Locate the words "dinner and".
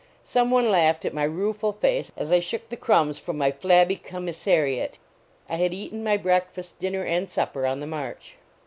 6.79-7.29